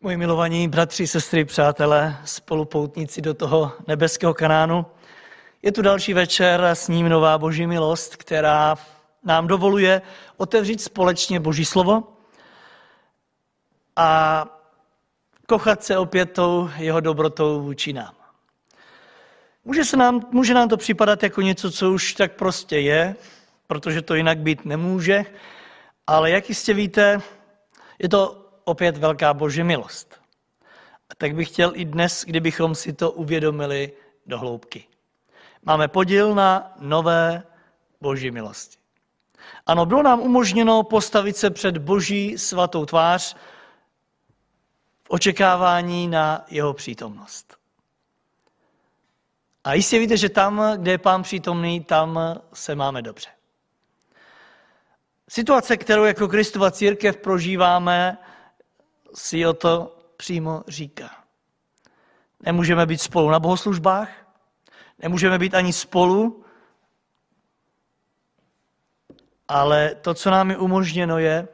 [0.00, 4.86] Moji milovaní bratři, sestry, přátelé, spolupoutníci do toho nebeského kanánu,
[5.62, 8.76] je tu další večer a s ním nová boží milost, která
[9.24, 10.02] nám dovoluje
[10.36, 12.02] otevřít společně boží slovo
[13.96, 14.44] a
[15.46, 18.14] kochat se opět tou jeho dobrotou vůči nám.
[19.64, 23.16] Může, se nám, může nám to připadat jako něco, co už tak prostě je,
[23.66, 25.24] protože to jinak být nemůže,
[26.06, 27.20] ale jak jistě víte,
[27.98, 30.20] je to opět velká boží milost.
[31.10, 33.92] A tak bych chtěl i dnes, kdybychom si to uvědomili
[34.26, 34.84] do hloubky.
[35.62, 37.42] Máme podíl na nové
[38.00, 38.78] boží milosti.
[39.66, 43.36] Ano, bylo nám umožněno postavit se před boží svatou tvář
[45.04, 47.56] v očekávání na jeho přítomnost.
[49.64, 53.28] A jistě víte, že tam, kde je pán přítomný, tam se máme dobře.
[55.28, 58.18] Situace, kterou jako Kristova církev prožíváme,
[59.16, 61.10] si o to přímo říká.
[62.40, 64.10] Nemůžeme být spolu na bohoslužbách,
[64.98, 66.44] nemůžeme být ani spolu,
[69.48, 71.48] ale to, co nám je umožněno, je,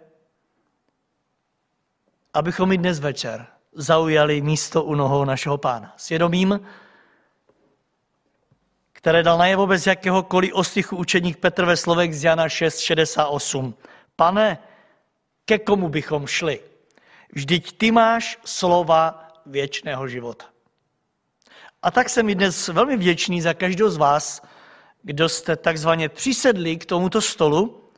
[2.35, 5.95] abychom i dnes večer zaujali místo u nohou našeho pána.
[5.97, 6.61] Svědomím,
[8.93, 13.75] které dal najevo bez jakéhokoliv ostychu učeník Petr ve slovek z Jana 6.68.
[14.17, 14.59] Pane,
[15.45, 16.72] ke komu bychom šli?
[17.33, 20.45] Vždyť ty máš slova věčného života.
[21.83, 24.43] A tak jsem mi dnes velmi vděčný za každého z vás,
[25.03, 27.89] kdo jste takzvaně přisedli k tomuto stolu,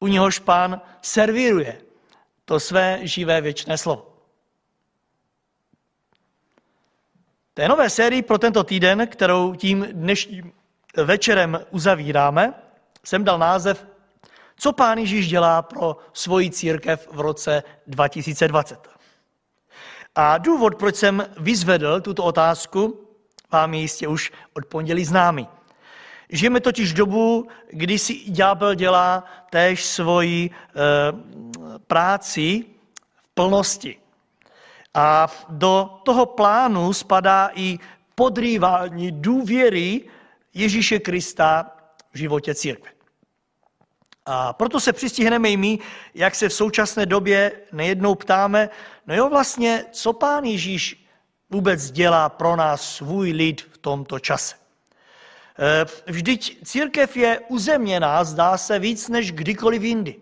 [0.00, 1.80] u něhož pán servíruje
[2.44, 4.14] to své živé věčné slovo.
[7.54, 10.52] Té nové sérii pro tento týden, kterou tím dnešním
[10.96, 12.54] večerem uzavíráme,
[13.04, 13.86] jsem dal název
[14.56, 18.88] co pán Ježíš dělá pro svoji církev v roce 2020?
[20.14, 23.08] A důvod, proč jsem vyzvedl tuto otázku,
[23.52, 25.48] vám je jistě už od pondělí známý.
[26.28, 30.50] Žijeme totiž dobu, kdy si ďábel dělá též svoji e,
[31.86, 32.64] práci
[33.14, 33.96] v plnosti.
[34.94, 37.78] A do toho plánu spadá i
[38.14, 40.00] podrývání důvěry
[40.54, 41.76] Ježíše Krista
[42.12, 42.93] v životě církve.
[44.26, 45.78] A proto se přistihneme i my,
[46.14, 48.70] jak se v současné době nejednou ptáme,
[49.06, 51.06] no jo vlastně, co pán Ježíš
[51.50, 54.54] vůbec dělá pro nás svůj lid v tomto čase.
[55.58, 60.16] E, vždyť církev je uzemněná, zdá se, víc než kdykoliv jindy.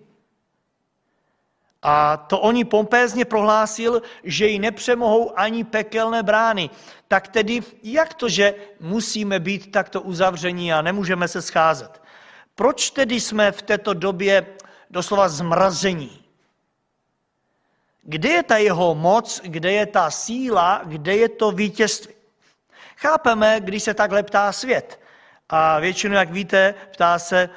[1.83, 6.71] A to oni pompézně prohlásil, že ji nepřemohou ani pekelné brány.
[7.09, 12.02] Tak tedy, jak to, že musíme být takto uzavření a nemůžeme se scházet?
[12.55, 14.47] Proč tedy jsme v této době
[14.91, 16.23] doslova zmrazení?
[18.03, 22.15] Kde je ta jeho moc, kde je ta síla, kde je to vítězství?
[22.97, 25.01] Chápeme, když se takhle ptá svět.
[25.49, 27.49] A většinou, jak víte, ptá se e,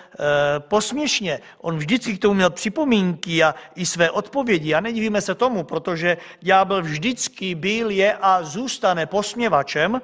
[0.59, 1.39] posměšně.
[1.57, 4.73] On vždycky k tomu měl připomínky a i své odpovědi.
[4.73, 10.01] A nedivíme se tomu, protože ďábel vždycky byl, je a zůstane posměvačem,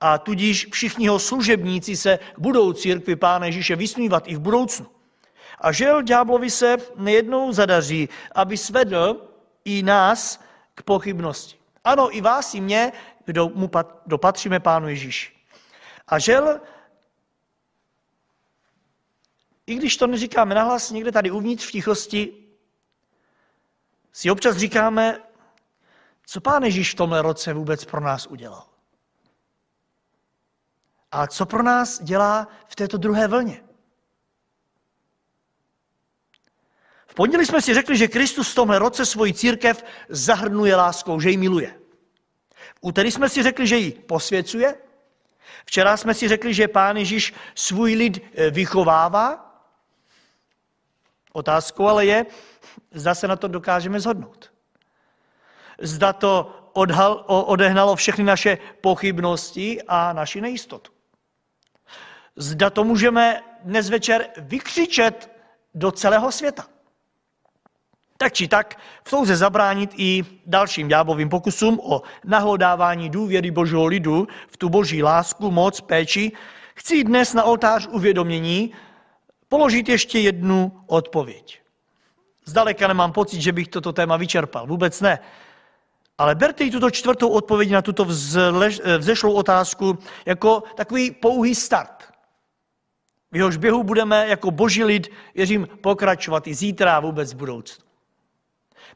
[0.00, 4.86] a tudíž všichni jeho služebníci se budou církvi Pána Ježíše vysmívat i v budoucnu.
[5.60, 9.28] A žel ďáblovi se nejednou zadaří, aby svedl
[9.64, 10.40] i nás
[10.74, 11.56] k pochybnosti.
[11.84, 12.92] Ano, i vás, i mě,
[13.24, 13.70] kdo mu
[14.06, 15.32] dopatříme Pánu Ježíši.
[16.08, 16.60] A žel,
[19.66, 22.34] i když to neříkáme nahlas, někde tady uvnitř v tichosti,
[24.12, 25.18] si občas říkáme,
[26.26, 28.69] co Pán Ježíš v tomhle roce vůbec pro nás udělal.
[31.12, 33.62] A co pro nás dělá v této druhé vlně?
[37.06, 41.30] V pondělí jsme si řekli, že Kristus v tomhle roce svoji církev zahrnuje láskou, že
[41.30, 41.80] ji miluje.
[42.74, 44.74] V úterý jsme si řekli, že ji posvěcuje.
[45.64, 49.46] Včera jsme si řekli, že Pán Ježíš svůj lid eh, vychovává.
[51.32, 52.26] Otázkou ale je,
[52.92, 54.52] zda se na to dokážeme zhodnout.
[55.80, 60.92] Zda to odhal, odehnalo všechny naše pochybnosti a naši nejistotu.
[62.40, 65.30] Zda to můžeme dnes večer vykřičet
[65.74, 66.66] do celého světa.
[68.16, 74.28] Tak či tak, v touze zabránit i dalším ďáblovým pokusům o nahlodávání důvěry božího lidu
[74.48, 76.32] v tu boží lásku, moc, péči,
[76.74, 78.72] chci dnes na oltář uvědomění
[79.48, 81.60] položit ještě jednu odpověď.
[82.44, 85.18] Zdaleka nemám pocit, že bych toto téma vyčerpal, vůbec ne.
[86.18, 88.04] Ale berte i tuto čtvrtou odpověď na tuto
[88.98, 92.09] vzešlou otázku jako takový pouhý start.
[93.32, 97.84] V jehož běhu budeme jako boží lid, věřím, pokračovat i zítra a vůbec v budoucnu.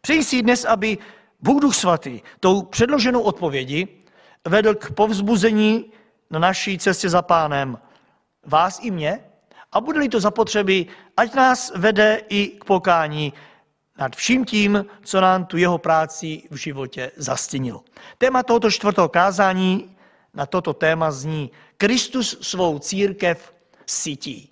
[0.00, 0.98] Přeji si dnes, aby
[1.40, 3.88] Bůh Duch Svatý tou předloženou odpovědi
[4.44, 5.92] vedl k povzbuzení
[6.30, 7.78] na naší cestě za pánem
[8.46, 9.20] vás i mě
[9.72, 13.32] a bude-li to zapotřebí, ať nás vede i k pokání
[13.98, 17.84] nad vším tím, co nám tu jeho práci v životě zastínilo.
[18.18, 19.96] Téma tohoto čtvrtého kázání
[20.34, 23.54] na toto téma zní Kristus svou církev
[23.86, 24.50] sítí.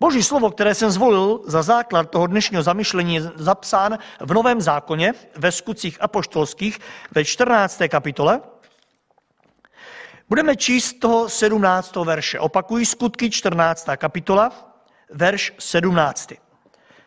[0.00, 5.12] Boží slovo, které jsem zvolil za základ toho dnešního zamyšlení, je zapsán v Novém zákoně
[5.36, 6.78] ve skutcích apoštolských
[7.10, 7.80] ve 14.
[7.88, 8.40] kapitole.
[10.28, 11.96] Budeme číst toho 17.
[11.96, 12.38] verše.
[12.38, 13.86] Opakují skutky 14.
[13.96, 14.52] kapitola,
[15.10, 16.32] verš 17.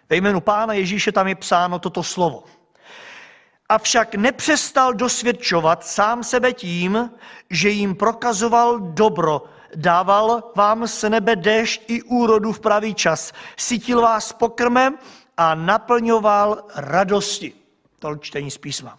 [0.10, 2.44] Ve jménu Pána Ježíše tam je psáno toto slovo.
[3.70, 7.12] Avšak nepřestal dosvědčovat sám sebe tím,
[7.50, 9.44] že jim prokazoval dobro,
[9.76, 14.98] dával vám z nebe déšť i úrodu v pravý čas, sytil vás pokrmem
[15.38, 17.54] a naplňoval radosti.
[18.00, 18.98] To čtení z písma.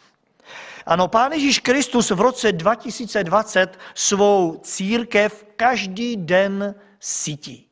[0.87, 7.69] Ano, Pán Ježíš Kristus v roce 2020 svou církev každý den sytí.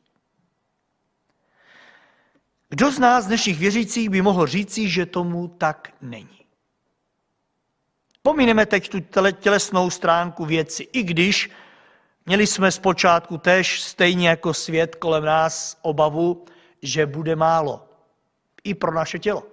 [2.69, 6.45] Kdo z nás dnešních věřících by mohl říci, že tomu tak není?
[8.21, 8.99] Pomineme teď tu
[9.31, 11.49] tělesnou stránku věci, i když
[12.27, 16.45] měli jsme zpočátku tež stejně jako svět kolem nás obavu,
[16.81, 17.89] že bude málo
[18.63, 19.43] i pro naše tělo.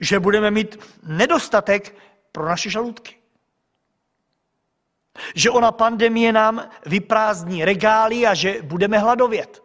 [0.00, 1.96] Že budeme mít nedostatek
[2.32, 3.16] pro naše žaludky.
[5.34, 9.61] Že ona pandemie nám vyprázdní regály a že budeme hladovět.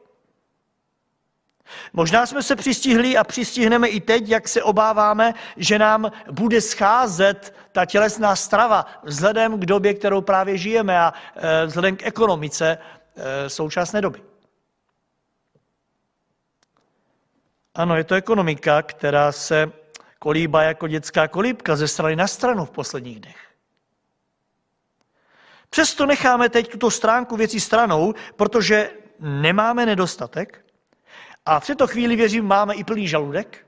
[1.93, 7.55] Možná jsme se přistihli a přistihneme i teď, jak se obáváme, že nám bude scházet
[7.71, 12.77] ta tělesná strava vzhledem k době, kterou právě žijeme a e, vzhledem k ekonomice
[13.15, 14.21] e, současné doby.
[17.75, 19.71] Ano, je to ekonomika, která se
[20.19, 23.47] kolíbá jako dětská kolíbka ze strany na stranu v posledních dnech.
[25.69, 30.65] Přesto necháme teď tuto stránku věcí stranou, protože nemáme nedostatek,
[31.47, 33.67] a v této chvíli, věřím, máme i plný žaludek.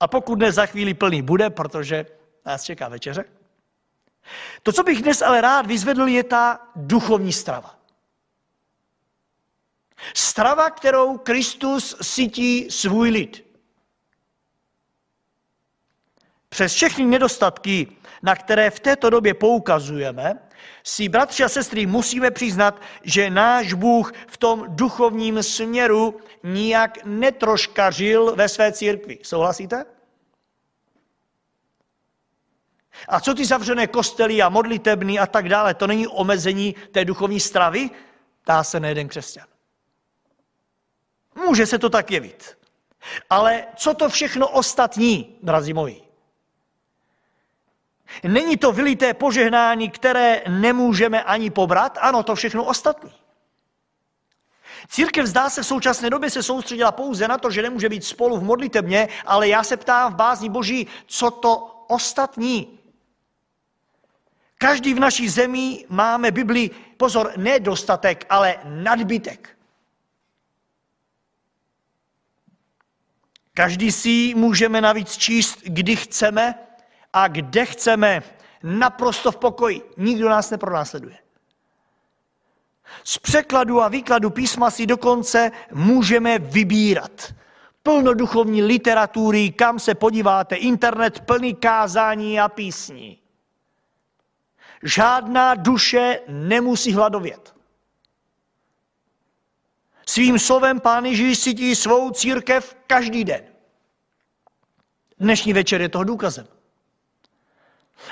[0.00, 2.06] A pokud ne, za chvíli plný bude, protože
[2.46, 3.24] nás čeká večeře.
[4.62, 7.78] To, co bych dnes ale rád vyzvedl, je ta duchovní strava.
[10.14, 13.46] Strava, kterou Kristus sytí svůj lid.
[16.48, 20.45] Přes všechny nedostatky, na které v této době poukazujeme,
[20.82, 28.36] si, bratři a sestry, musíme přiznat, že náš Bůh v tom duchovním směru nijak netroškařil
[28.36, 29.18] ve své církvi.
[29.22, 29.84] Souhlasíte?
[33.08, 37.40] A co ty zavřené kostely a modlitebny a tak dále, to není omezení té duchovní
[37.40, 37.90] stravy?
[38.46, 39.46] Dá se nejeden křesťan.
[41.34, 42.58] Může se to tak jevit.
[43.30, 46.05] Ale co to všechno ostatní, drazí moji?
[48.22, 51.98] Není to vylité požehnání, které nemůžeme ani pobrat?
[52.00, 53.12] Ano, to všechno ostatní.
[54.88, 58.38] Církev zdá se v současné době se soustředila pouze na to, že nemůže být spolu
[58.38, 61.56] v modlitebně, ale já se ptám v bázni Boží, co to
[61.88, 62.78] ostatní?
[64.58, 69.56] Každý v naší zemi máme Bibli, pozor, nedostatek, ale nadbytek.
[73.54, 76.65] Každý si můžeme navíc číst, kdy chceme,
[77.16, 78.22] a kde chceme,
[78.62, 79.82] naprosto v pokoji.
[79.96, 81.18] Nikdo nás nepronásleduje.
[83.04, 87.34] Z překladu a výkladu písma si dokonce můžeme vybírat.
[87.82, 93.18] Plno duchovní literatury, kam se podíváte, internet plný kázání a písní.
[94.82, 97.54] Žádná duše nemusí hladovět.
[100.06, 103.44] Svým slovem Pán Ježíš cítí svou církev každý den.
[105.18, 106.55] Dnešní večer je toho důkazem.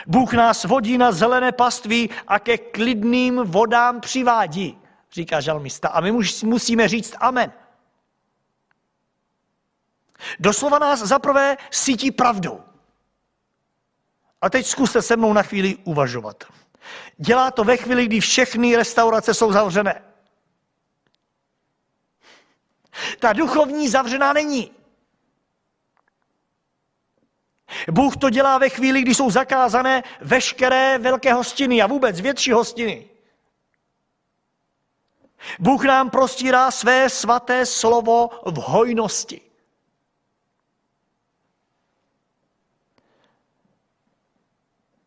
[0.06, 4.78] Bůh nás vodí na zelené paství a ke klidným vodám přivádí,
[5.12, 5.88] říká žalmista.
[5.88, 6.12] A my
[6.44, 7.52] musíme říct amen.
[10.40, 12.62] Doslova nás zaprvé sítí pravdou.
[14.40, 16.44] A teď zkuste se mnou na chvíli uvažovat.
[17.16, 20.02] Dělá to ve chvíli, kdy všechny restaurace jsou zavřené.
[23.18, 24.70] Ta duchovní zavřená není.
[27.90, 33.08] Bůh to dělá ve chvíli, kdy jsou zakázané veškeré velké hostiny a vůbec větší hostiny.
[35.58, 39.40] Bůh nám prostírá své svaté slovo v hojnosti.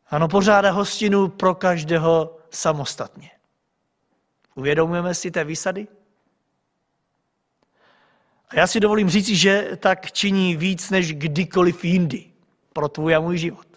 [0.10, 3.32] Ano, pořádá hostinu pro každého samostatně.
[4.56, 5.88] Uvědomujeme si té výsady?
[8.50, 12.37] A já si dovolím říci, že tak činí víc než kdykoliv jindy
[12.78, 13.68] pro tvůj a můj život.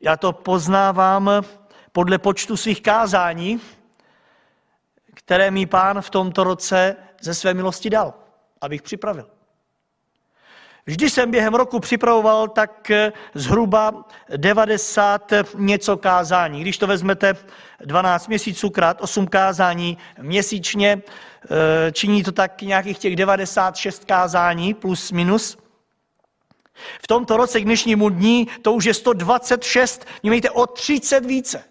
[0.00, 1.30] Já to poznávám
[1.92, 3.60] podle počtu svých kázání,
[5.14, 8.14] které mi pán v tomto roce ze své milosti dal,
[8.60, 9.26] abych připravil.
[10.86, 12.90] Vždy jsem během roku připravoval tak
[13.34, 14.04] zhruba
[14.36, 16.60] 90 něco kázání.
[16.60, 17.34] Když to vezmete
[17.80, 21.02] 12 měsíců krát 8 kázání měsíčně,
[21.44, 25.61] eh, činí to tak nějakých těch 96 kázání plus minus.
[27.02, 31.64] V tomto roce k dnešnímu dní to už je 126, mějte o 30 více.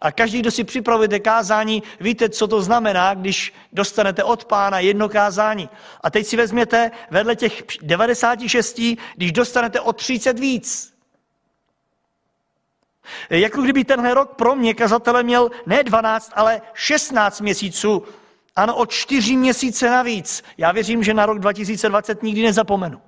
[0.00, 5.08] A každý, kdo si připravujete kázání, víte, co to znamená, když dostanete od pána jedno
[5.08, 5.68] kázání.
[6.00, 8.80] A teď si vezměte vedle těch 96,
[9.16, 10.94] když dostanete o 30 víc.
[13.30, 18.02] Jako kdyby tenhle rok pro mě kazatele měl ne 12, ale 16 měsíců.
[18.56, 20.42] Ano, o čtyři měsíce navíc.
[20.58, 23.00] Já věřím, že na rok 2020 nikdy nezapomenu.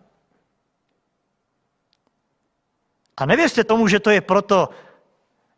[3.16, 4.68] A nevěřte tomu, že to je proto,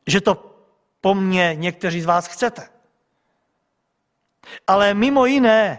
[0.07, 0.57] že to
[1.01, 2.69] po mně někteří z vás chcete.
[4.67, 5.79] Ale mimo jiné,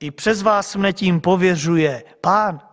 [0.00, 2.68] i přes vás mne tím pověřuje pán.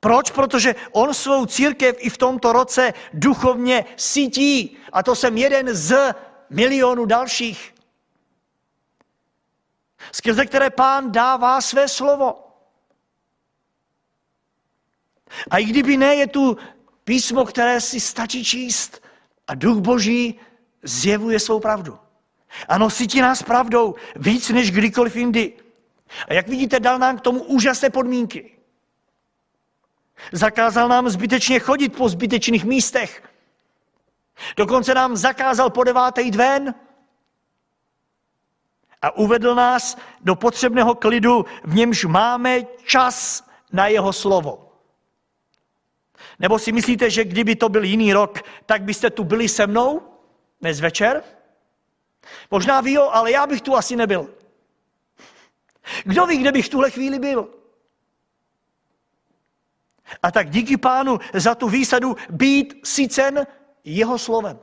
[0.00, 0.30] Proč?
[0.30, 4.76] Protože on svou církev i v tomto roce duchovně sítí.
[4.92, 6.14] A to jsem jeden z
[6.50, 7.74] milionů dalších.
[10.12, 12.43] Skrze které pán dává své slovo.
[15.50, 16.56] A i kdyby ne, je tu
[17.04, 19.02] Písmo, které si stačí číst
[19.48, 20.40] a duch boží
[20.82, 21.98] zjevuje svou pravdu.
[22.68, 25.52] A nosí nás pravdou víc než kdykoliv jindy.
[26.28, 28.50] A jak vidíte, dal nám k tomu úžasné podmínky.
[30.32, 33.22] Zakázal nám zbytečně chodit po zbytečných místech.
[34.56, 36.74] Dokonce nám zakázal po deváté jít ven.
[39.02, 44.63] A uvedl nás do potřebného klidu, v němž máme čas na jeho slovo.
[46.38, 50.02] Nebo si myslíte, že kdyby to byl jiný rok, tak byste tu byli se mnou
[50.60, 51.22] dnes večer?
[52.50, 54.34] Možná jo, ale já bych tu asi nebyl.
[56.04, 57.48] Kdo ví, kde bych v tuhle chvíli byl?
[60.22, 63.46] A tak díky pánu za tu výsadu být sicen
[63.84, 64.58] jeho slovem.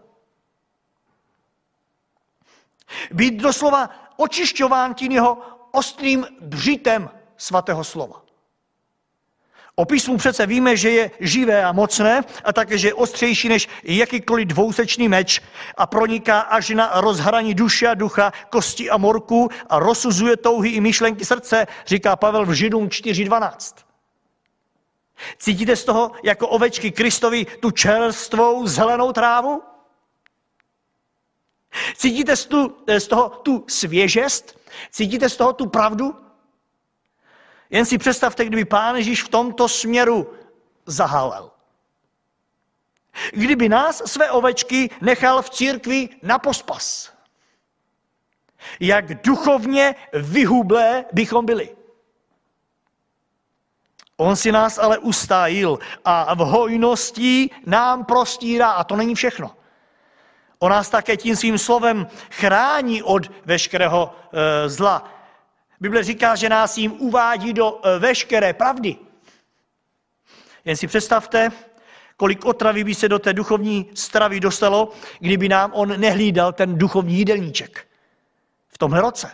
[3.12, 5.38] Být doslova očišťován tím jeho
[5.72, 8.25] ostrým břitem svatého slova.
[9.75, 13.70] O písmu přece víme, že je živé a mocné a také, že je ostřejší než
[13.84, 15.42] jakýkoliv dvousečný meč
[15.78, 20.82] a proniká až na rozhraní duše a ducha, kosti a morku a rozsuzuje touhy i
[20.82, 23.75] myšlenky srdce, říká Pavel v Židům 4.12.
[25.38, 29.63] Cítíte z toho jako ovečky Kristovi tu čerstvou zelenou trávu?
[31.96, 34.60] Cítíte z, tu, z toho tu svěžest?
[34.92, 36.16] Cítíte z toho tu pravdu?
[37.72, 40.34] Jen si představte, kdyby Pán Ježíš v tomto směru
[40.86, 41.51] zahalel.
[43.34, 47.13] Kdyby nás, své ovečky, nechal v církvi na pospas.
[48.80, 51.75] Jak duchovně vyhublé bychom byli.
[54.18, 58.72] On si nás ale ustájil a v hojnosti nám prostírá.
[58.72, 59.56] A to není všechno.
[60.60, 65.21] On nás také tím svým slovem chrání od veškerého e, zla.
[65.82, 68.96] Bible říká, že nás jim uvádí do eh, veškeré pravdy.
[70.66, 71.52] Jen si představte,
[72.18, 77.16] kolik otravy by se do té duchovní stravy dostalo, kdyby nám on nehlídal ten duchovní
[77.16, 77.88] jídelníček
[78.68, 79.32] v tomhle roce.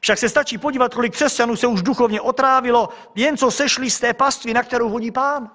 [0.00, 4.14] Však se stačí podívat, kolik křesťanů se už duchovně otrávilo, jen co sešli z té
[4.14, 5.50] pastvy, na kterou hodí pán.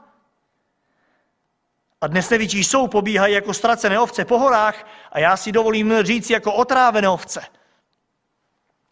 [2.02, 6.30] A dnes nevíčí jsou, pobíhají jako ztracené ovce po horách a já si dovolím říct
[6.30, 7.42] jako otrávené ovce–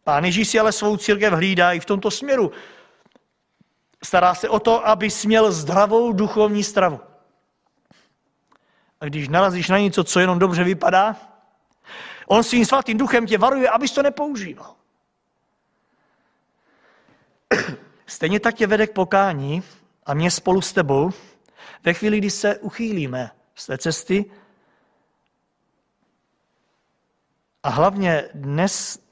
[0.07, 2.51] Pán Ježíš si ale svou církev hlídá i v tomto směru.
[4.03, 6.99] Stará se o to, aby směl zdravou duchovní stravu.
[9.01, 11.15] A když narazíš na něco, co jenom dobře vypadá,
[12.27, 14.75] on svým svatým duchem tě varuje, abys to nepoužíval.
[18.05, 19.63] Stejně tak tě vede k pokání
[20.05, 21.11] a mě spolu s tebou
[21.83, 24.25] ve chvíli, kdy se uchýlíme z té cesty
[27.63, 29.06] a hlavně dnes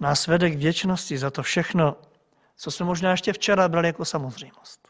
[0.00, 1.96] nás vede k věčnosti za to všechno,
[2.56, 4.88] co jsme možná ještě včera brali jako samozřejmost.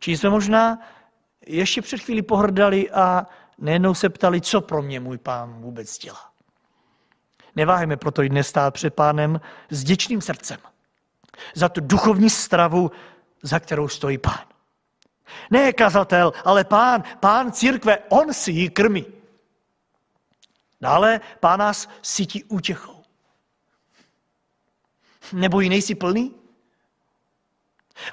[0.00, 0.78] Či jsme možná
[1.46, 3.26] ještě před chvíli pohrdali a
[3.58, 6.30] nejednou se ptali, co pro mě můj pán vůbec dělá.
[7.56, 9.40] Neváhejme proto i dnes stát před pánem
[9.70, 10.60] s děčným srdcem
[11.54, 12.90] za tu duchovní stravu,
[13.42, 14.44] za kterou stojí pán.
[15.50, 19.15] Ne kazatel, ale pán, pán církve, on si ji krmí.
[20.80, 23.02] Dále pán nás sytí útěchou.
[25.32, 26.34] Nebo ji nejsi plný?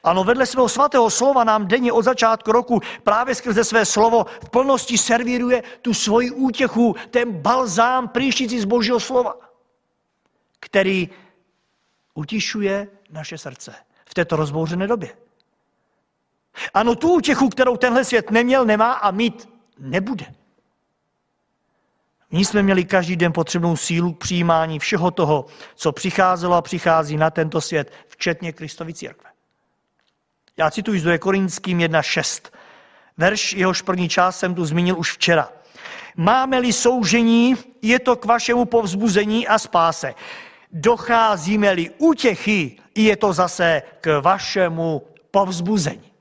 [0.03, 4.49] Ano, vedle svého svatého slova nám denně od začátku roku právě skrze své slovo v
[4.49, 9.35] plnosti servíruje tu svoji útěchu, ten balzám příštící z božího slova,
[10.59, 11.09] který
[12.13, 15.17] utišuje naše srdce v této rozbouřené době.
[16.73, 20.25] Ano, tu útěchu, kterou tenhle svět neměl, nemá a mít nebude.
[22.33, 27.17] My jsme měli každý den potřebnou sílu k přijímání všeho toho, co přicházelo a přichází
[27.17, 29.29] na tento svět, včetně Kristovy církve.
[30.57, 32.49] Já cituji z 2 Korinským 1.6.
[33.17, 35.49] Verš, jehož první část jsem tu zmínil už včera.
[36.15, 40.13] Máme-li soužení, je to k vašemu povzbuzení a spáse.
[40.71, 46.12] Docházíme-li útěchy, je to zase k vašemu povzbuzení.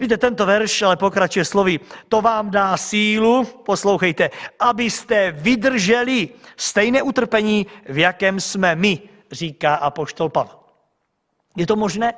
[0.00, 4.30] Víte, tento verš ale pokračuje slovy, to vám dá sílu, poslouchejte,
[4.60, 8.98] abyste vydrželi stejné utrpení, v jakém jsme my,
[9.30, 10.56] říká apoštol Pavel.
[11.56, 12.14] Je to možné?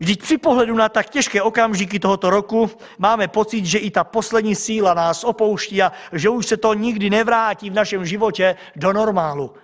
[0.00, 4.54] Vždyť při pohledu na tak těžké okamžiky tohoto roku máme pocit, že i ta poslední
[4.54, 9.54] síla nás opouští a že už se to nikdy nevrátí v našem životě do normálu.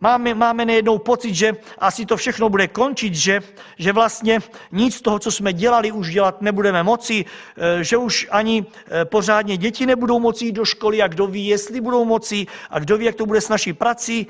[0.00, 3.40] Máme, máme nejednou pocit, že asi to všechno bude končit, že,
[3.78, 4.38] že vlastně
[4.72, 9.04] nic z toho, co jsme dělali, už dělat nebudeme moci, eh, že už ani eh,
[9.04, 12.98] pořádně děti nebudou moci jít do školy a kdo ví, jestli budou moci a kdo
[12.98, 14.26] ví, jak to bude s naší prací.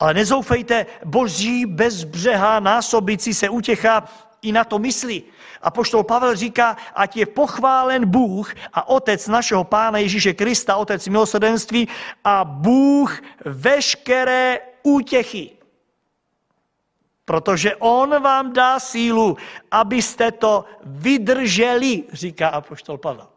[0.00, 4.08] Ale nezoufejte, boží bezbřehá násobicí se utěchá
[4.42, 5.22] i na to myslí.
[5.62, 11.08] A poštol Pavel říká, ať je pochválen Bůh a Otec našeho Pána Ježíše Krista, Otec
[11.08, 11.88] milosrdenství
[12.24, 15.50] a Bůh veškeré útěchy.
[17.24, 19.36] Protože On vám dá sílu,
[19.70, 23.28] abyste to vydrželi, říká apoštol Pavel.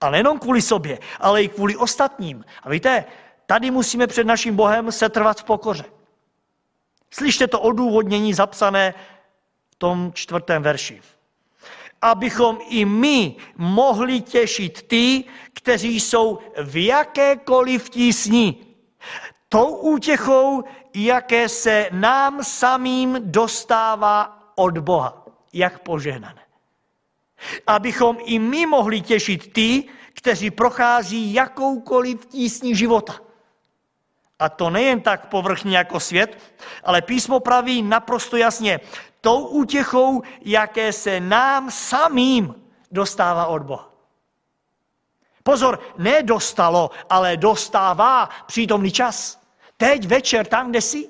[0.00, 2.44] Ale nejenom kvůli sobě, ale i kvůli ostatním.
[2.62, 3.04] A víte,
[3.52, 5.84] Tady musíme před naším Bohem setrvat v pokoře.
[7.10, 8.94] Slyšte to odůvodnění zapsané
[9.82, 11.02] tom čtvrtém verši.
[12.02, 18.56] Abychom i my mohli těšit ty, kteří jsou v jakékoliv tísni.
[19.48, 20.62] Tou útěchou,
[20.94, 25.26] jaké se nám samým dostává od Boha.
[25.52, 26.46] Jak požehnané.
[27.66, 33.18] Abychom i my mohli těšit ty, kteří prochází jakoukoliv tísní života.
[34.38, 36.38] A to nejen tak povrchně jako svět,
[36.84, 38.80] ale písmo praví naprosto jasně,
[39.22, 42.54] tou útěchou, jaké se nám samým
[42.90, 43.92] dostává od Boha.
[45.42, 49.42] Pozor, nedostalo, ale dostává přítomný čas.
[49.76, 51.08] Teď večer, tam, kde jsi.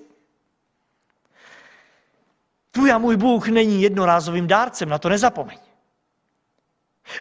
[2.71, 5.59] Tvůj a můj Bůh není jednorázovým dárcem, na to nezapomeň.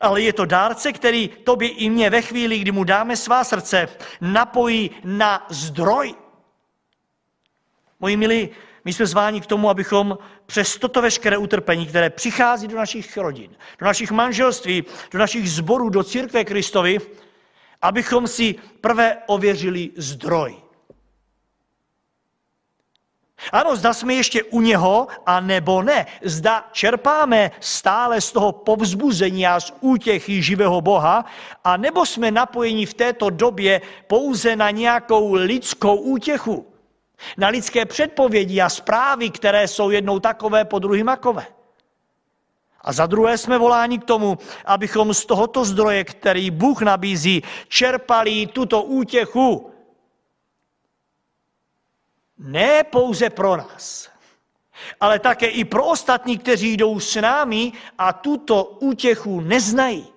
[0.02, 3.90] Ale je to dárce, který tobě i mě ve chvíli, kdy mu dáme svá srdce,
[4.22, 6.16] napojí na zdroj.
[8.00, 8.50] Moji milí,
[8.86, 13.52] my jsme zváni k tomu, abychom přes toto veškeré utrpení, které přichází do našich rodin,
[13.80, 16.98] do našich manželství, do našich zborů, do církve Kristovi,
[17.82, 20.56] abychom si prvé ověřili zdroj.
[23.52, 26.06] Ano, zda jsme ještě u něho, a nebo ne.
[26.22, 31.26] Zda čerpáme stále z toho povzbuzení a z útěchy živého Boha,
[31.63, 36.71] a nebo jsme napojeni v této době pouze na nějakou lidskou útěchu.
[37.38, 41.46] Na lidské předpovědi a zprávy, které jsou jednou takové, po druhým makové.
[42.82, 48.48] A za druhé jsme voláni k tomu, abychom z tohoto zdroje, který Bůh nabízí, čerpali
[48.48, 49.72] tuto útěchu,
[52.38, 54.10] ne pouze pro nás,
[55.00, 60.08] ale také i pro ostatní, kteří jdou s námi a tuto útěchu neznají.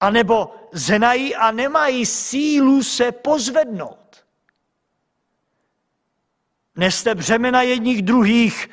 [0.00, 4.03] A nebo znají a nemají sílu se pozvednout.
[6.76, 8.70] Neste břemena jedních druhých,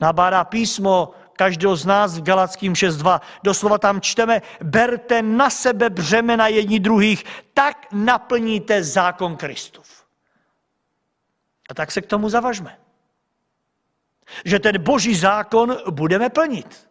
[0.00, 3.20] nabádá písmo každého z nás v Galackým 6.2.
[3.42, 10.04] Doslova tam čteme, berte na sebe břemena jedních druhých, tak naplníte zákon Kristův.
[11.70, 12.78] A tak se k tomu zavažme.
[14.44, 16.88] Že ten boží zákon budeme plnit.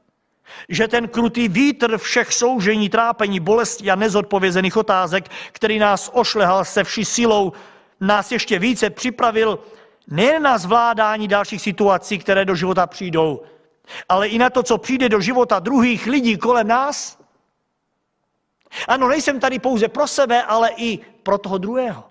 [0.69, 6.84] Že ten krutý vítr všech soužení, trápení, bolesti a nezodpovězených otázek, který nás ošlehal se
[6.84, 7.54] vší silou,
[8.00, 9.60] nás ještě více připravil
[10.07, 13.41] nejen na zvládání dalších situací, které do života přijdou,
[14.09, 17.19] ale i na to, co přijde do života druhých lidí kolem nás.
[18.87, 22.03] Ano, nejsem tady pouze pro sebe, ale i pro toho druhého.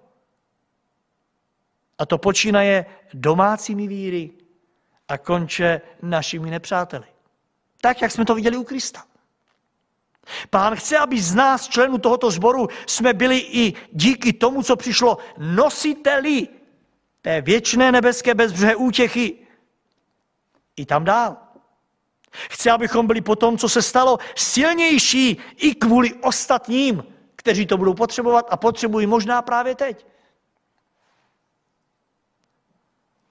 [1.99, 4.31] A to počínaje domácími víry
[5.09, 7.05] a konče našimi nepřáteli.
[7.81, 9.05] Tak, jak jsme to viděli u Krista.
[10.51, 15.19] Pán chce, aby z nás, členů tohoto sboru, jsme byli i díky tomu, co přišlo,
[15.39, 16.49] nositeli
[17.25, 19.37] té věčné nebeské bezbřehé útěchy.
[20.77, 21.37] I tam dál.
[22.51, 27.05] Chce, abychom byli po tom, co se stalo, silnější i kvůli ostatním,
[27.37, 30.07] kteří to budou potřebovat a potřebují možná právě teď.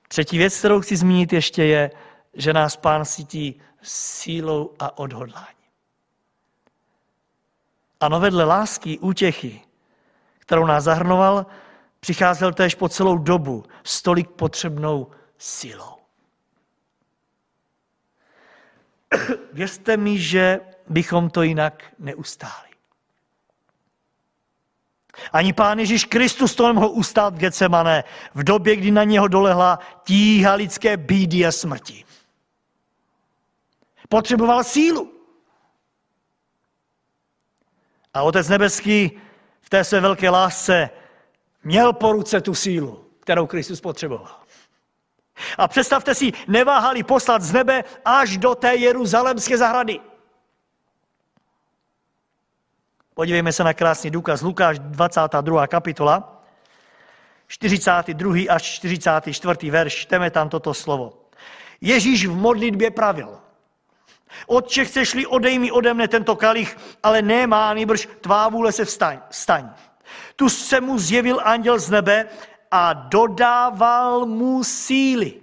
[0.08, 1.92] Třetí věc, kterou chci zmínit ještě je,
[2.34, 5.70] že nás pán cítí sílou a odhodláním.
[8.00, 9.62] Ano, vedle lásky, útěchy,
[10.40, 11.46] kterou nás zahrnoval,
[12.04, 15.96] přicházel též po celou dobu s tolik potřebnou sílou.
[19.54, 22.70] Věřte mi, že bychom to jinak neustáli.
[25.32, 29.80] Ani pán Ježíš Kristus to nemohl ustát v Gecemané v době, kdy na něho dolehla
[30.04, 32.06] tíha lidské bídy a smrti.
[34.10, 35.14] Potřeboval sílu.
[38.14, 39.12] A Otec nebeský
[39.62, 40.90] v té své velké lásce
[41.64, 44.40] měl po ruce tu sílu, kterou Kristus potřeboval.
[45.58, 50.00] A představte si, neváhali poslat z nebe až do té jeruzalemské zahrady.
[53.14, 54.42] Podívejme se na krásný důkaz.
[54.42, 55.68] Lukáš 22.
[55.68, 56.44] kapitola,
[57.48, 58.36] 42.
[58.50, 59.72] až 44.
[59.72, 59.96] verš.
[59.96, 61.14] Čteme tam toto slovo.
[61.82, 63.40] Ježíš v modlitbě pravil.
[64.48, 69.20] Otče, chceš-li odej mi ode mne tento kalich, ale nemá, nýbrž tvá vůle se vstaň.
[69.30, 69.70] vstaň.
[70.36, 72.30] Tu se mu zjevil anděl z nebe
[72.72, 75.34] a dodával mu síly.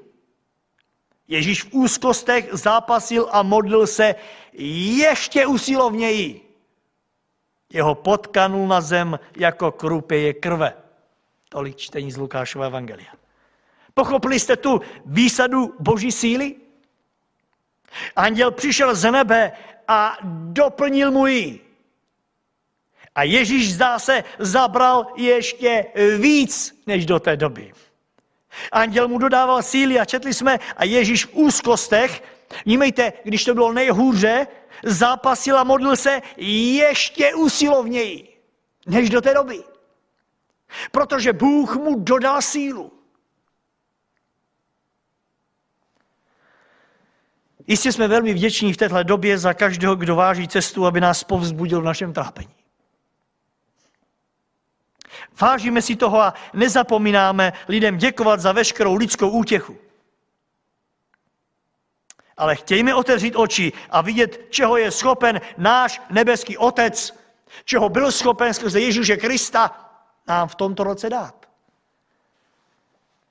[1.28, 4.14] Ježíš v úzkostech zápasil a modlil se
[4.52, 6.54] ještě usilovněji.
[7.72, 10.72] Jeho potkanul na zem jako krupěje krve.
[11.48, 13.12] Tolik čtení z Lukášova evangelia.
[13.94, 16.56] Pochopili jste tu výsadu boží síly?
[18.16, 19.52] Anděl přišel z nebe
[19.88, 20.18] a
[20.52, 21.69] doplnil mu ji.
[23.14, 25.86] A Ježíš zdá se zabral ještě
[26.18, 27.72] víc než do té doby.
[28.72, 32.22] Anděl mu dodával síly a četli jsme a Ježíš v úzkostech,
[32.64, 34.46] vnímejte, když to bylo nejhůře,
[34.84, 38.40] zápasil a modlil se ještě usilovněji
[38.86, 39.62] než do té doby.
[40.90, 42.92] Protože Bůh mu dodal sílu.
[47.66, 51.80] Jistě jsme velmi vděční v této době za každého, kdo váží cestu, aby nás povzbudil
[51.80, 52.59] v našem trápení.
[55.40, 59.76] Vážíme si toho a nezapomínáme lidem děkovat za veškerou lidskou útěchu.
[62.36, 67.14] Ale chtějme otevřít oči a vidět, čeho je schopen náš nebeský Otec,
[67.64, 69.90] čeho byl schopen skrze Ježíše Krista
[70.26, 71.46] nám v tomto roce dát.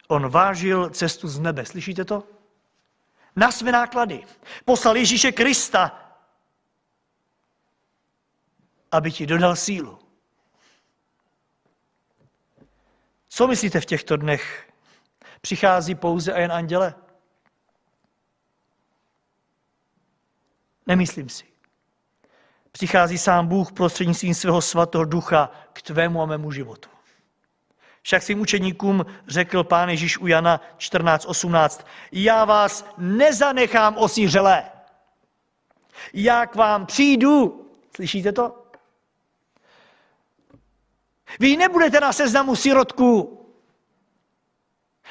[0.07, 1.65] On vážil cestu z nebe.
[1.65, 2.23] Slyšíte to?
[3.35, 4.25] Na své náklady.
[4.65, 5.99] Poslal Ježíše Krista,
[8.91, 9.99] aby ti dodal sílu.
[13.39, 14.69] Co myslíte v těchto dnech?
[15.41, 16.95] Přichází pouze a jen anděle?
[20.87, 21.45] Nemyslím si.
[22.71, 26.89] Přichází sám Bůh prostřednictvím svého svatého ducha k tvému a mému životu.
[28.01, 31.85] Však svým učeníkům řekl pán Ježíš u Jana 14.18.
[32.11, 34.71] Já vás nezanechám osířelé.
[36.13, 37.65] Já k vám přijdu.
[37.95, 38.58] Slyšíte to?
[41.39, 43.39] Vy nebudete na seznamu sirotků.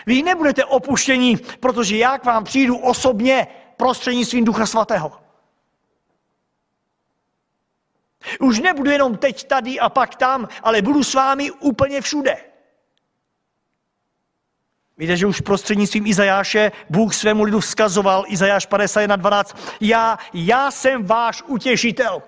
[0.07, 5.13] Vy nebudete opuštění, protože já k vám přijdu osobně prostřednictvím Ducha Svatého.
[8.41, 12.37] Už nebudu jenom teď tady a pak tam, ale budu s vámi úplně všude.
[14.99, 21.43] Víte, že už prostřednictvím Izajáše Bůh svému lidu vzkazoval, Izajáš 51.12, já, já jsem váš
[21.47, 22.23] utěšitel.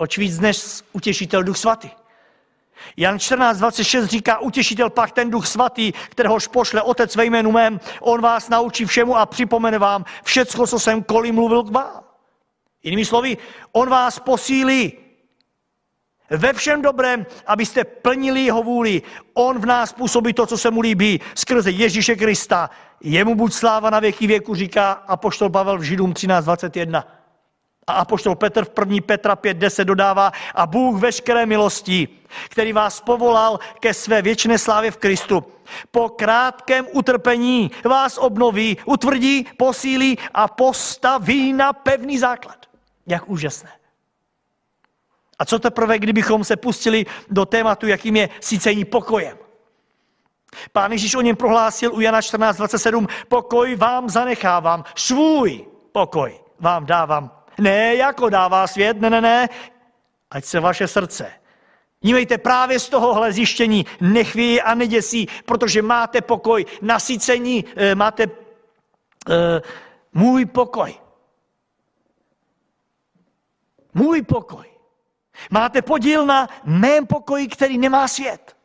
[0.00, 1.90] Oč víc než utěšitel Duch Svatý.
[2.96, 8.20] Jan 14.26 říká, utěšitel pak ten Duch Svatý, kteréhož pošle Otec ve jménu mém, on
[8.20, 12.04] vás naučí všemu a připomene vám všecko, co jsem koli mluvil k vám.
[12.82, 13.36] Jinými slovy,
[13.72, 14.92] on vás posílí
[16.30, 19.02] ve všem dobrém, abyste plnili jeho vůli.
[19.34, 22.70] On v nás působí to, co se mu líbí, skrze Ježíše Krista.
[23.00, 27.19] Jemu buď sláva na věky věku, říká apoštol Pavel v Židům 13.21.
[27.90, 28.96] A apoštol Petr v 1.
[29.06, 32.08] Petra 5.10 dodává, a Bůh veškeré milosti,
[32.48, 35.44] který vás povolal ke své věčné slávě v Kristu,
[35.90, 42.66] po krátkém utrpení vás obnoví, utvrdí, posílí a postaví na pevný základ.
[43.06, 43.70] Jak úžasné.
[45.38, 49.36] A co teprve, kdybychom se pustili do tématu, jakým je sícení pokojem?
[50.72, 57.39] Pán Ježíš o něm prohlásil u Jana 14.27, pokoj vám zanechávám, svůj pokoj vám dávám.
[57.60, 59.48] Ne jako dává svět, ne, ne, ne,
[60.30, 61.32] ať se vaše srdce.
[62.02, 68.32] Nímejte právě z tohohle zjištění nechvějí a neděsí, protože máte pokoj, nasycení, eh, máte uh,
[70.12, 70.94] můj pokoj.
[73.94, 74.66] Můj pokoj.
[75.50, 78.56] Máte podíl na mém pokoji, který nemá svět.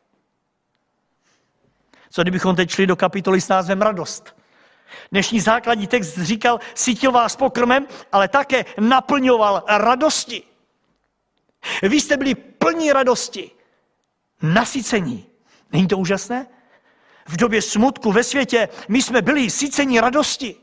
[2.10, 4.36] Co kdybychom teď šli do kapitoly s názvem Radost?
[5.12, 10.42] Dnešní základní text říkal, sítil vás pokrmem, ale také naplňoval radosti.
[11.82, 13.50] Vy jste byli plní radosti,
[14.42, 15.26] nasycení.
[15.72, 16.46] Není to úžasné?
[17.28, 20.56] V době smutku ve světě my jsme byli sycení radosti.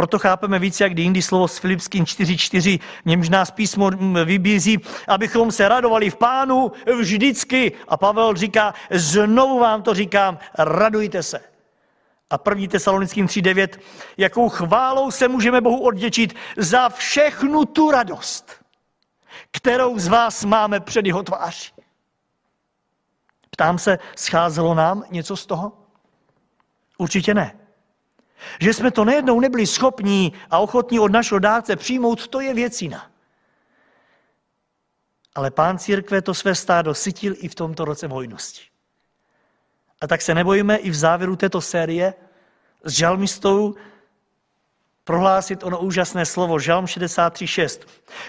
[0.00, 3.90] Proto chápeme více, jak jindy slovo s Filipským 4.4, v němž nás písmo
[4.24, 7.72] vybízí, abychom se radovali v pánu vždycky.
[7.88, 11.40] A Pavel říká, znovu vám to říkám, radujte se.
[12.30, 12.66] A 1.
[12.68, 13.68] Tesalonickým 3.9,
[14.16, 18.64] jakou chválou se můžeme Bohu odděčit za všechnu tu radost,
[19.50, 21.72] kterou z vás máme před jeho tváří.
[23.50, 25.72] Ptám se, scházelo nám něco z toho?
[26.98, 27.59] Určitě ne.
[28.60, 33.10] Že jsme to nejednou nebyli schopní a ochotní od našeho dárce přijmout, to je věcina.
[35.34, 38.62] Ale pán církve to své stádo sytil i v tomto roce vojnosti.
[40.00, 42.14] A tak se nebojíme i v závěru této série
[42.84, 43.74] s žalmistou
[45.04, 47.82] prohlásit ono úžasné slovo, Žalm 63.6.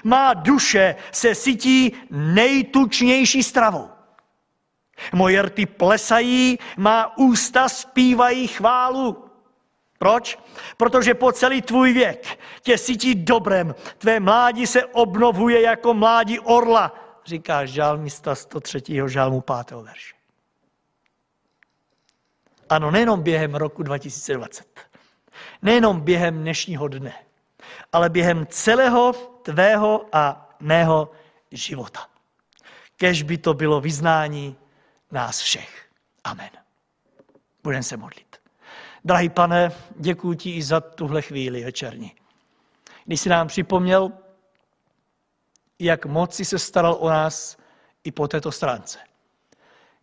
[0.03, 3.89] Má duše se sytí nejtučnější stravou.
[5.13, 9.30] Moje rty plesají, má ústa zpívají chválu.
[10.01, 10.39] Proč?
[10.77, 13.75] Protože po celý tvůj věk tě sytí dobrem.
[13.97, 18.81] Tvé mládí se obnovuje jako mládí orla, říká žalmista 103.
[19.07, 19.71] žalmu 5.
[19.71, 20.15] verše.
[22.69, 24.79] Ano, nejenom během roku 2020,
[25.61, 27.13] nejenom během dnešního dne,
[27.93, 31.11] ale během celého tvého a mého
[31.51, 32.07] života.
[32.97, 34.57] Kež by to bylo vyznání
[35.11, 35.89] nás všech.
[36.23, 36.51] Amen.
[37.63, 38.30] Budeme se modlit.
[39.05, 42.15] Drahý pane, děkuji ti i za tuhle chvíli večerní.
[43.05, 44.11] Když jsi nám připomněl,
[45.79, 47.57] jak moc jsi se staral o nás
[48.03, 48.99] i po této stránce.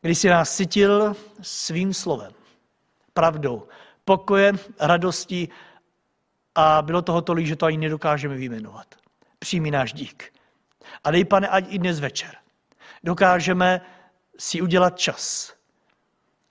[0.00, 2.32] Když jsi nás cítil svým slovem,
[3.14, 3.68] pravdou,
[4.04, 5.48] pokojem, radostí
[6.54, 8.94] a bylo toho tolik, že to ani nedokážeme vyjmenovat.
[9.38, 10.32] Přijmi náš dík.
[11.04, 12.36] A dej, pane, ať i dnes večer
[13.04, 13.80] dokážeme
[14.38, 15.54] si udělat čas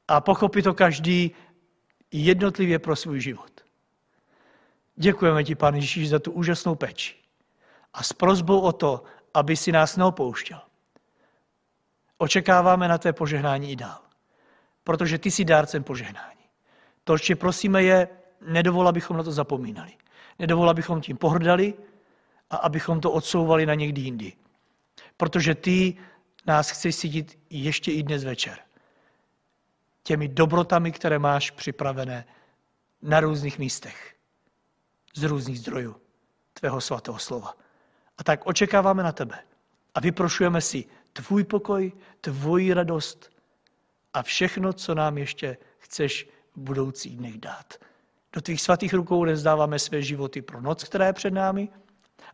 [0.07, 1.35] a pochopit to každý
[2.11, 3.51] jednotlivě pro svůj život.
[4.95, 7.15] Děkujeme ti, pane Ježíš, za tu úžasnou peči
[7.93, 10.61] a s prozbou o to, aby si nás neopouštěl.
[12.17, 14.01] Očekáváme na tvé požehnání i dál,
[14.83, 16.41] protože ty jsi dárcem požehnání.
[17.03, 18.07] To, že prosíme, je,
[18.41, 19.91] nedovol, abychom na to zapomínali.
[20.39, 21.73] Nedovol, abychom tím pohrdali
[22.49, 24.33] a abychom to odsouvali na někdy jindy.
[25.17, 25.97] Protože ty
[26.45, 28.66] nás chceš cítit ještě i dnes večer
[30.07, 32.25] těmi dobrotami, které máš připravené
[33.01, 34.15] na různých místech,
[35.15, 35.95] z různých zdrojů
[36.53, 37.57] tvého svatého slova.
[38.17, 39.39] A tak očekáváme na tebe
[39.95, 41.91] a vyprošujeme si tvůj pokoj,
[42.21, 43.29] tvoji radost
[44.13, 47.73] a všechno, co nám ještě chceš v budoucích dnech dát.
[48.33, 51.69] Do tvých svatých rukou nezdáváme své životy pro noc, která je před námi,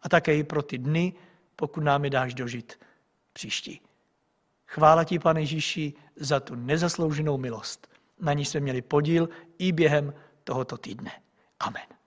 [0.02, 1.14] a také i pro ty dny,
[1.56, 2.80] pokud nám je dáš dožit
[3.34, 3.82] příští.
[4.74, 7.88] Chvála ti, pane Ježíši, za tu nezaslouženou milost.
[8.20, 11.12] Na ní jsme měli podíl i během tohoto týdne.
[11.60, 12.03] Amen.